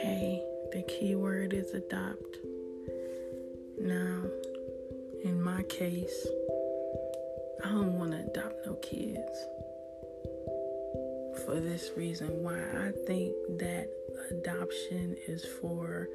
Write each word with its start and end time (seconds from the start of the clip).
Hey, 0.00 0.42
the 0.72 0.82
key 0.88 1.14
word 1.16 1.52
is 1.52 1.74
adopt. 1.74 2.38
Now, 3.78 4.22
in 5.22 5.42
my 5.42 5.62
case, 5.64 6.26
I 7.62 7.68
don't 7.68 7.98
want 7.98 8.12
to 8.12 8.20
adopt 8.20 8.64
no 8.64 8.72
kids. 8.76 9.46
For 11.44 11.60
this 11.60 11.90
reason, 11.94 12.42
why 12.42 12.58
I 12.58 12.92
think 13.06 13.34
that 13.58 13.90
adoption 14.30 15.14
is 15.28 15.44
for 15.60 16.08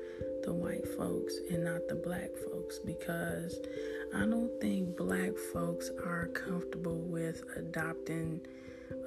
the 0.43 0.53
white 0.53 0.87
folks 0.97 1.35
and 1.51 1.65
not 1.65 1.87
the 1.87 1.95
black 1.95 2.31
folks 2.49 2.79
because 2.79 3.59
I 4.15 4.25
don't 4.25 4.59
think 4.59 4.97
black 4.97 5.37
folks 5.53 5.91
are 6.03 6.29
comfortable 6.33 6.97
with 6.97 7.43
adopting 7.55 8.41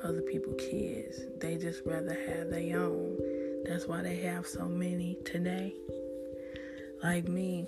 other 0.02 0.22
people's 0.22 0.60
kids. 0.60 1.20
They 1.38 1.56
just 1.56 1.82
rather 1.84 2.14
have 2.26 2.50
their 2.50 2.79
own. 2.79 3.18
That's 3.64 3.86
why 3.86 4.02
they 4.02 4.16
have 4.16 4.46
so 4.46 4.66
many 4.66 5.18
today. 5.24 5.74
Like 7.02 7.29
me, 7.29 7.66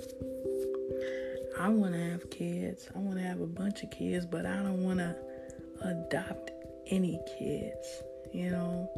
I 1.58 1.68
want 1.68 1.94
to 1.94 2.10
have 2.10 2.30
kids. 2.30 2.88
I 2.94 2.98
want 2.98 3.18
to 3.18 3.24
have 3.24 3.40
a 3.40 3.46
bunch 3.46 3.82
of 3.82 3.90
kids, 3.90 4.26
but 4.26 4.46
I 4.46 4.56
don't 4.56 4.82
want 4.82 4.98
to 4.98 5.16
adopt 5.82 6.50
any 6.88 7.20
kids. 7.38 8.02
You 8.32 8.50
know, 8.50 8.90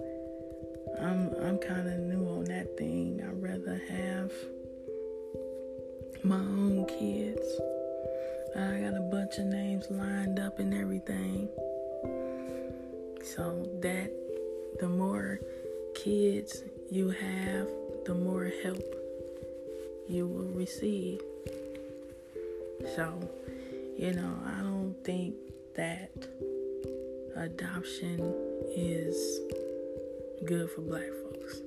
I'm 1.01 1.35
I'm 1.45 1.59
kind 1.59 1.89
of 1.89 1.99
new 1.99 2.27
on 2.29 2.45
that 2.45 2.77
thing. 2.79 3.23
I'd 3.23 3.43
rather 3.43 3.81
have 3.89 4.33
my 6.23 6.37
own 6.37 6.87
kids. 6.87 7.47
I 8.57 8.81
got 8.81 8.97
a 8.97 9.09
bunch 9.11 9.37
of 9.39 9.47
names 9.47 9.87
lined 9.91 10.39
up 10.39 10.59
and 10.59 10.73
everything. 10.73 11.49
So 13.35 13.67
that 13.83 14.11
the 14.79 14.89
more 14.89 15.41
kids 15.97 16.63
you 16.91 17.11
have, 17.11 17.69
the 18.05 18.15
more 18.15 18.51
help 18.63 18.85
you 20.09 20.29
will 20.29 20.53
receive. 20.53 21.21
So, 22.95 23.19
you 23.99 24.13
know, 24.13 24.39
I 24.47 24.61
don't 24.61 24.95
think 25.03 25.35
that 25.75 26.11
adoption 27.35 28.33
is 28.77 29.41
good 30.45 30.71
for 30.71 30.83
black 30.83 31.11
folks. 31.25 31.61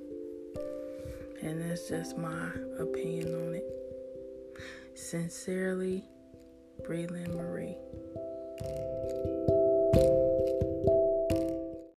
And 1.42 1.60
that's 1.60 1.88
just 1.88 2.16
my 2.16 2.48
opinion 2.78 3.34
on 3.34 3.54
it. 3.54 3.66
Sincerely, 4.94 6.04
Breland 6.82 7.34
Marie. 7.34 7.76